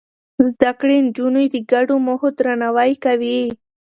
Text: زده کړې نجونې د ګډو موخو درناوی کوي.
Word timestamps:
زده 0.49 0.71
کړې 0.79 0.97
نجونې 1.05 1.45
د 1.53 1.55
ګډو 1.71 1.95
موخو 2.05 2.29
درناوی 2.39 2.91
کوي. 3.05 3.41